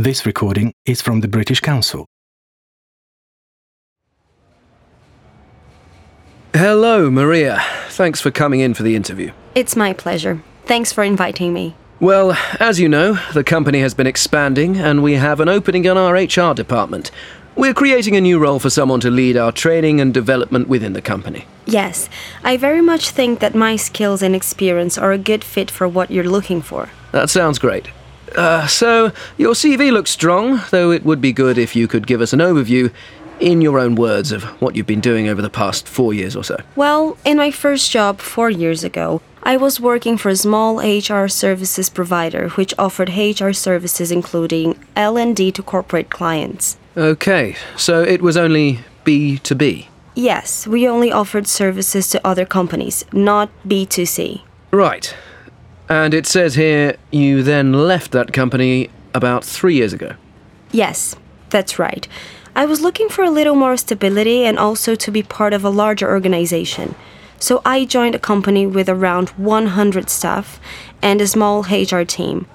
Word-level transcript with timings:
This 0.00 0.24
recording 0.24 0.74
is 0.86 1.02
from 1.02 1.22
the 1.22 1.26
British 1.26 1.58
Council. 1.58 2.06
Hello, 6.54 7.10
Maria. 7.10 7.60
Thanks 7.88 8.20
for 8.20 8.30
coming 8.30 8.60
in 8.60 8.74
for 8.74 8.84
the 8.84 8.94
interview. 8.94 9.32
It's 9.56 9.74
my 9.74 9.92
pleasure. 9.92 10.40
Thanks 10.66 10.92
for 10.92 11.02
inviting 11.02 11.52
me. 11.52 11.74
Well, 11.98 12.38
as 12.60 12.78
you 12.78 12.88
know, 12.88 13.18
the 13.34 13.42
company 13.42 13.80
has 13.80 13.92
been 13.92 14.06
expanding 14.06 14.76
and 14.76 15.02
we 15.02 15.14
have 15.14 15.40
an 15.40 15.48
opening 15.48 15.84
in 15.84 15.96
our 15.96 16.14
HR 16.14 16.54
department. 16.54 17.10
We're 17.56 17.74
creating 17.74 18.14
a 18.14 18.20
new 18.20 18.38
role 18.38 18.60
for 18.60 18.70
someone 18.70 19.00
to 19.00 19.10
lead 19.10 19.36
our 19.36 19.50
training 19.50 20.00
and 20.00 20.14
development 20.14 20.68
within 20.68 20.92
the 20.92 21.02
company. 21.02 21.44
Yes, 21.66 22.08
I 22.44 22.56
very 22.56 22.82
much 22.82 23.10
think 23.10 23.40
that 23.40 23.56
my 23.56 23.74
skills 23.74 24.22
and 24.22 24.36
experience 24.36 24.96
are 24.96 25.10
a 25.10 25.18
good 25.18 25.42
fit 25.42 25.72
for 25.72 25.88
what 25.88 26.12
you're 26.12 26.22
looking 26.22 26.62
for. 26.62 26.88
That 27.10 27.30
sounds 27.30 27.58
great. 27.58 27.88
Uh, 28.36 28.66
so, 28.66 29.12
your 29.36 29.54
CV 29.54 29.92
looks 29.92 30.10
strong, 30.10 30.60
though 30.70 30.90
it 30.90 31.04
would 31.04 31.20
be 31.20 31.32
good 31.32 31.58
if 31.58 31.74
you 31.74 31.88
could 31.88 32.06
give 32.06 32.20
us 32.20 32.32
an 32.32 32.40
overview, 32.40 32.92
in 33.40 33.60
your 33.60 33.78
own 33.78 33.94
words, 33.94 34.32
of 34.32 34.42
what 34.60 34.74
you've 34.74 34.86
been 34.86 35.00
doing 35.00 35.28
over 35.28 35.40
the 35.40 35.50
past 35.50 35.86
four 35.88 36.12
years 36.12 36.34
or 36.34 36.42
so. 36.44 36.56
Well, 36.76 37.16
in 37.24 37.36
my 37.36 37.50
first 37.50 37.90
job 37.90 38.20
four 38.20 38.50
years 38.50 38.82
ago, 38.84 39.22
I 39.42 39.56
was 39.56 39.80
working 39.80 40.18
for 40.18 40.28
a 40.28 40.36
small 40.36 40.78
HR 40.80 41.28
services 41.28 41.88
provider 41.88 42.48
which 42.50 42.74
offered 42.78 43.10
HR 43.16 43.52
services 43.52 44.10
including 44.10 44.78
L&D 44.96 45.52
to 45.52 45.62
corporate 45.62 46.10
clients. 46.10 46.76
Okay, 46.96 47.56
so 47.76 48.02
it 48.02 48.20
was 48.20 48.36
only 48.36 48.80
B2B. 49.04 49.86
Yes, 50.14 50.66
we 50.66 50.88
only 50.88 51.12
offered 51.12 51.46
services 51.46 52.10
to 52.10 52.26
other 52.26 52.44
companies, 52.44 53.04
not 53.12 53.50
B2C. 53.66 54.42
Right. 54.72 55.14
And 55.88 56.12
it 56.12 56.26
says 56.26 56.54
here 56.54 56.96
you 57.10 57.42
then 57.42 57.72
left 57.72 58.12
that 58.12 58.32
company 58.32 58.90
about 59.14 59.44
three 59.44 59.74
years 59.74 59.92
ago. 59.92 60.14
Yes, 60.70 61.16
that's 61.50 61.78
right. 61.78 62.06
I 62.54 62.66
was 62.66 62.80
looking 62.80 63.08
for 63.08 63.22
a 63.22 63.30
little 63.30 63.54
more 63.54 63.76
stability 63.76 64.44
and 64.44 64.58
also 64.58 64.94
to 64.94 65.10
be 65.10 65.22
part 65.22 65.52
of 65.52 65.64
a 65.64 65.70
larger 65.70 66.10
organization. 66.10 66.94
So 67.38 67.62
I 67.64 67.84
joined 67.84 68.16
a 68.16 68.18
company 68.18 68.66
with 68.66 68.88
around 68.88 69.30
100 69.30 70.10
staff 70.10 70.60
and 71.00 71.20
a 71.20 71.26
small 71.26 71.62
HR 71.62 72.02
team. 72.02 72.46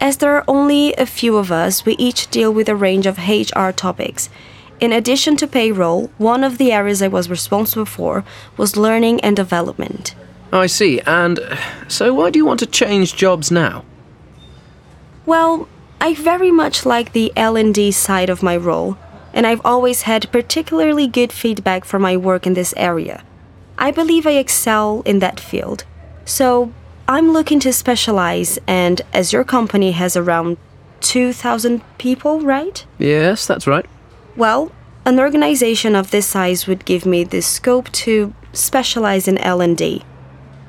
As 0.00 0.18
there 0.18 0.36
are 0.36 0.44
only 0.46 0.94
a 0.94 1.06
few 1.06 1.36
of 1.36 1.50
us, 1.50 1.84
we 1.84 1.96
each 1.96 2.30
deal 2.30 2.52
with 2.52 2.68
a 2.68 2.76
range 2.76 3.06
of 3.06 3.18
HR 3.18 3.70
topics. 3.70 4.30
In 4.78 4.92
addition 4.92 5.36
to 5.38 5.46
payroll, 5.46 6.10
one 6.18 6.44
of 6.44 6.58
the 6.58 6.70
areas 6.70 7.02
I 7.02 7.08
was 7.08 7.30
responsible 7.30 7.86
for 7.86 8.24
was 8.56 8.76
learning 8.76 9.20
and 9.22 9.34
development. 9.34 10.14
I 10.60 10.66
see. 10.66 11.00
And 11.00 11.40
so 11.88 12.14
why 12.14 12.30
do 12.30 12.38
you 12.38 12.46
want 12.46 12.60
to 12.60 12.66
change 12.66 13.16
jobs 13.16 13.50
now? 13.50 13.84
Well, 15.24 15.68
I 16.00 16.14
very 16.14 16.50
much 16.50 16.86
like 16.86 17.12
the 17.12 17.32
L&D 17.36 17.90
side 17.92 18.30
of 18.30 18.42
my 18.42 18.56
role, 18.56 18.96
and 19.32 19.46
I've 19.46 19.64
always 19.64 20.02
had 20.02 20.30
particularly 20.30 21.08
good 21.08 21.32
feedback 21.32 21.84
for 21.84 21.98
my 21.98 22.16
work 22.16 22.46
in 22.46 22.54
this 22.54 22.74
area. 22.76 23.24
I 23.78 23.90
believe 23.90 24.26
I 24.26 24.32
excel 24.32 25.02
in 25.04 25.18
that 25.18 25.40
field. 25.40 25.84
So, 26.24 26.72
I'm 27.08 27.32
looking 27.32 27.60
to 27.60 27.72
specialize 27.72 28.58
and 28.66 29.00
as 29.12 29.32
your 29.32 29.44
company 29.44 29.92
has 29.92 30.16
around 30.16 30.56
2000 31.00 31.82
people, 31.98 32.40
right? 32.40 32.84
Yes, 32.98 33.46
that's 33.46 33.66
right. 33.66 33.86
Well, 34.36 34.72
an 35.04 35.20
organization 35.20 35.94
of 35.94 36.10
this 36.10 36.26
size 36.26 36.66
would 36.66 36.84
give 36.84 37.06
me 37.06 37.22
the 37.22 37.42
scope 37.42 37.92
to 37.92 38.34
specialize 38.52 39.28
in 39.28 39.38
L&D. 39.38 40.02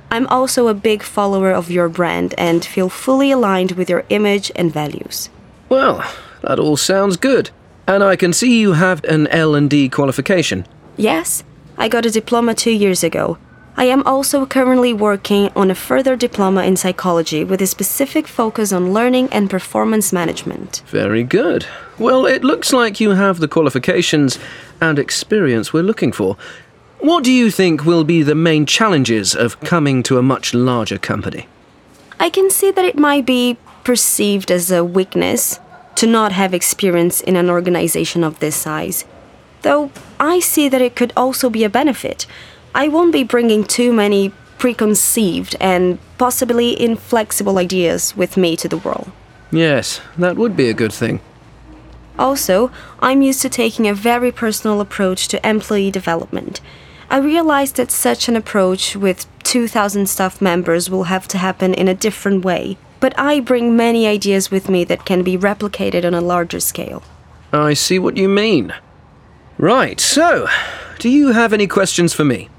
I'm 0.10 0.28
also 0.28 0.68
a 0.68 0.74
big 0.74 1.04
follower 1.04 1.52
of 1.52 1.70
your 1.70 1.90
brand 1.90 2.34
and 2.38 2.64
feel 2.64 2.90
fully 2.90 3.32
aligned 3.32 3.74
with 3.74 3.90
your 3.90 4.06
image 4.10 4.52
and 4.56 4.72
values. 4.72 5.30
Well, 5.70 6.04
that 6.42 6.60
all 6.60 6.78
sounds 6.78 7.18
good. 7.18 7.50
And 7.88 8.04
I 8.04 8.16
can 8.16 8.34
see 8.34 8.60
you 8.60 8.74
have 8.74 9.04
an 9.06 9.28
L&D 9.28 9.90
qualification. 9.90 10.66
Yes, 10.98 11.44
I 11.78 11.88
got 11.90 12.06
a 12.06 12.12
diploma 12.12 12.54
2 12.54 12.72
years 12.72 13.04
ago. 13.04 13.38
I 13.80 13.86
am 13.86 14.02
also 14.08 14.46
currently 14.46 14.92
working 14.92 15.52
on 15.56 15.70
a 15.70 15.76
further 15.76 16.16
diploma 16.16 16.64
in 16.64 16.76
psychology 16.78 17.44
with 17.44 17.62
a 17.62 17.68
specific 17.68 18.28
focus 18.28 18.74
on 18.74 18.92
learning 18.92 19.30
and 19.32 19.50
performance 19.50 20.12
management. 20.12 20.82
Very 20.88 21.24
good. 21.24 21.68
Well, 22.00 22.26
it 22.26 22.44
looks 22.44 22.74
like 22.74 23.00
you 23.00 23.12
have 23.12 23.40
the 23.40 23.48
qualifications 23.48 24.40
and 24.82 24.98
experience 24.98 25.74
we're 25.74 25.84
looking 25.84 26.12
for. 26.12 26.38
What 27.00 27.24
do 27.24 27.32
you 27.32 27.52
think 27.52 27.86
will 27.86 28.04
be 28.04 28.24
the 28.24 28.34
main 28.34 28.66
challenges 28.66 29.36
of 29.36 29.60
coming 29.60 30.02
to 30.04 30.18
a 30.18 30.24
much 30.24 30.56
larger 30.56 30.98
company? 30.98 31.48
I 32.20 32.32
can 32.32 32.50
see 32.50 32.72
that 32.72 32.86
it 32.86 32.98
might 32.98 33.26
be 33.26 33.58
perceived 33.84 34.50
as 34.50 34.72
a 34.72 34.84
weakness 34.84 35.60
to 35.96 36.08
not 36.08 36.32
have 36.32 36.56
experience 36.56 37.22
in 37.22 37.36
an 37.36 37.52
organization 37.52 38.24
of 38.24 38.40
this 38.40 38.56
size. 38.56 39.06
Though 39.62 39.92
I 40.20 40.40
see 40.40 40.70
that 40.70 40.82
it 40.82 40.96
could 40.96 41.14
also 41.16 41.52
be 41.52 41.64
a 41.64 41.70
benefit. 41.70 42.26
I 42.74 42.88
won't 42.88 43.14
be 43.14 43.24
bringing 43.24 43.64
too 43.64 43.94
many 43.94 44.32
preconceived 44.58 45.56
and 45.60 46.00
possibly 46.18 46.80
inflexible 46.82 47.60
ideas 47.60 48.18
with 48.18 48.38
me 48.38 48.56
to 48.58 48.68
the 48.68 48.78
world. 48.78 49.12
Yes, 49.52 50.02
that 50.18 50.36
would 50.36 50.58
be 50.58 50.70
a 50.70 50.74
good 50.74 50.94
thing. 50.94 51.22
Also, 52.18 52.72
I'm 53.00 53.22
used 53.22 53.44
to 53.44 53.50
taking 53.50 53.88
a 53.88 53.94
very 53.94 54.32
personal 54.32 54.82
approach 54.82 55.28
to 55.28 55.48
employee 55.48 55.92
development. 55.92 56.60
I 57.10 57.18
realize 57.20 57.72
that 57.74 57.90
such 57.90 58.28
an 58.28 58.36
approach 58.36 58.96
with 58.96 59.26
2,000 59.44 60.08
staff 60.10 60.42
members 60.42 60.90
will 60.90 61.06
have 61.06 61.28
to 61.30 61.38
happen 61.38 61.74
in 61.74 61.88
a 61.88 61.94
different 61.94 62.44
way, 62.44 62.78
but 63.00 63.18
I 63.18 63.40
bring 63.40 63.78
many 63.78 64.06
ideas 64.06 64.52
with 64.52 64.68
me 64.68 64.84
that 64.86 65.06
can 65.06 65.24
be 65.24 65.38
replicated 65.38 66.04
on 66.04 66.14
a 66.14 66.22
larger 66.22 66.60
scale. 66.60 67.04
I 67.54 67.74
see 67.74 67.98
what 67.98 68.18
you 68.18 68.28
mean. 68.28 68.74
Right, 69.58 70.02
so, 70.02 70.48
do 71.00 71.10
you 71.10 71.32
have 71.32 71.54
any 71.54 71.66
questions 71.66 72.14
for 72.14 72.26
me? 72.26 72.50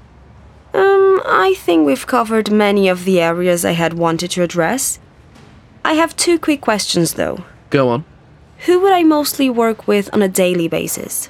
Um, 0.73 1.21
I 1.25 1.53
think 1.55 1.85
we've 1.85 2.07
covered 2.07 2.51
many 2.51 2.87
of 2.89 3.05
the 3.05 3.21
areas 3.21 3.63
I 3.63 3.71
had 3.71 3.93
wanted 3.93 4.31
to 4.31 4.41
address. 4.41 4.99
I 5.85 5.93
have 5.93 6.17
two 6.17 6.39
quick 6.39 6.61
questions 6.61 7.13
though. 7.13 7.43
Go 7.69 7.89
on. 7.89 8.03
Who 8.65 8.79
would 8.81 8.91
I 8.93 9.03
mostly 9.03 9.49
work 9.49 9.87
with 9.87 10.13
on 10.13 10.21
a 10.21 10.27
daily 10.27 10.67
basis? 10.67 11.29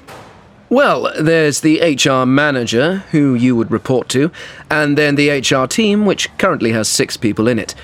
Well, 0.70 1.12
there's 1.20 1.62
the 1.62 1.80
HR 1.80 2.24
manager, 2.24 2.98
who 3.10 3.34
you 3.34 3.56
would 3.56 3.72
report 3.72 4.08
to, 4.10 4.30
and 4.70 4.96
then 4.96 5.16
the 5.16 5.28
HR 5.40 5.66
team, 5.66 6.06
which 6.06 6.30
currently 6.38 6.70
has 6.70 6.88
six 6.88 7.16
people 7.16 7.48
in 7.48 7.58
it. 7.58 7.74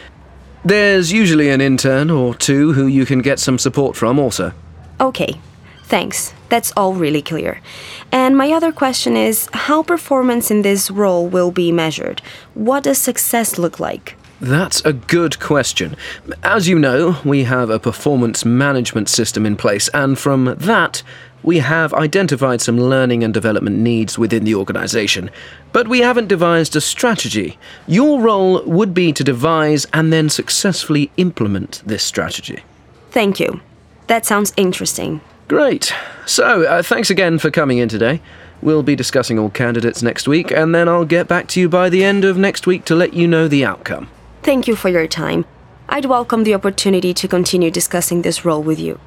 There's 0.65 1.13
usually 1.13 1.51
an 1.51 1.61
intern 1.61 2.11
or 2.11 2.33
two 2.33 2.75
who 2.75 2.87
you 2.87 3.05
can 3.05 3.23
get 3.23 3.41
some 3.41 3.59
support 3.59 3.97
from 3.97 4.21
also. 4.21 4.53
Okay, 5.01 5.35
thanks. 5.83 6.33
That's 6.49 6.73
all 6.77 6.95
really 6.95 7.23
clear. 7.23 7.61
And 8.13 8.37
my 8.37 8.53
other 8.53 8.71
question 8.71 9.17
is 9.17 9.49
how 9.53 9.83
performance 9.83 10.53
in 10.53 10.63
this 10.63 10.89
role 10.89 11.27
will 11.27 11.51
be 11.51 11.73
measured? 11.73 12.23
What 12.55 12.85
does 12.85 12.99
success 12.99 13.59
look 13.59 13.81
like? 13.81 14.15
That's 14.41 14.85
a 14.85 14.93
good 14.93 15.41
question. 15.41 15.97
As 16.45 16.69
you 16.69 16.79
know, 16.79 17.17
we 17.25 17.45
have 17.45 17.69
a 17.69 17.81
performance 17.81 18.45
management 18.45 19.09
system 19.09 19.45
in 19.45 19.57
place, 19.57 19.89
and 19.95 20.17
from 20.17 20.55
that, 20.59 21.03
we 21.47 21.61
have 21.61 21.95
identified 21.95 22.61
some 22.61 22.79
learning 22.79 23.23
and 23.23 23.33
development 23.33 23.79
needs 23.79 24.19
within 24.19 24.45
the 24.45 24.55
organization. 24.57 25.31
But 25.73 25.87
we 25.87 26.01
haven't 26.01 26.27
devised 26.27 26.75
a 26.75 26.81
strategy. 26.81 27.57
Your 27.87 28.21
role 28.21 28.63
would 28.65 28.93
be 28.93 29.13
to 29.13 29.25
devise 29.25 29.87
and 29.93 30.13
then 30.13 30.29
successfully 30.29 31.11
implement 31.17 31.83
this 31.87 32.03
strategy. 32.03 32.63
Thank 33.13 33.39
you. 33.39 33.61
That 34.09 34.27
sounds 34.27 34.53
interesting. 34.57 35.21
Great. 35.47 35.95
So, 36.27 36.65
uh, 36.65 36.83
thanks 36.83 37.11
again 37.11 37.39
for 37.39 37.53
coming 37.53 37.79
in 37.79 37.89
today. 37.89 38.21
We'll 38.61 38.83
be 38.83 38.97
discussing 38.97 39.39
all 39.39 39.51
candidates 39.51 40.03
next 40.03 40.27
week, 40.27 40.51
and 40.51 40.75
then 40.75 40.89
I'll 40.89 41.05
get 41.05 41.29
back 41.29 41.47
to 41.49 41.61
you 41.61 41.69
by 41.69 41.89
the 41.89 42.03
end 42.03 42.25
of 42.25 42.37
next 42.37 42.67
week 42.67 42.85
to 42.87 42.97
let 42.97 43.15
you 43.15 43.29
know 43.29 43.47
the 43.47 43.65
outcome. 43.65 44.09
Thank 44.43 44.67
you 44.67 44.75
for 44.75 44.89
your 44.89 45.07
time. 45.07 45.45
I'd 45.89 46.07
welcome 46.07 46.43
the 46.43 46.55
opportunity 46.55 47.15
to 47.15 47.29
continue 47.29 47.71
discussing 47.71 48.23
this 48.23 48.45
role 48.45 48.63
with 48.63 48.81
you. 48.81 48.99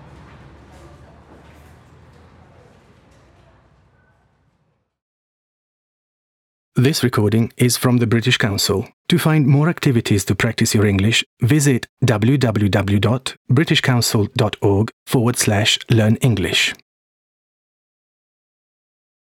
This 6.80 7.04
recording 7.04 7.52
is 7.58 7.76
from 7.76 7.98
the 7.98 8.08
British 8.08 8.38
Council. 8.38 8.88
To 9.10 9.20
find 9.20 9.46
more 9.46 9.68
activities 9.68 10.24
to 10.24 10.34
practice 10.34 10.74
your 10.74 10.86
English, 10.86 11.26
visit 11.42 11.88
www.britishcouncil.org 12.06 14.92
forward 15.06 15.36
slash 15.36 15.78
learn 15.90 16.16
English. 16.22 16.74